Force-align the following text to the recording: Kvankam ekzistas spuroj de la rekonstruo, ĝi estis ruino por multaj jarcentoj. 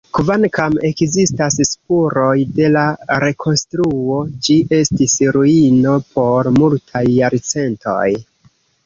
Kvankam 0.17 0.75
ekzistas 0.87 1.57
spuroj 1.69 2.31
de 2.59 2.69
la 2.75 2.85
rekonstruo, 3.23 4.15
ĝi 4.47 4.55
estis 4.79 5.15
ruino 5.37 5.93
por 6.17 6.51
multaj 6.57 7.03
jarcentoj. 7.19 8.09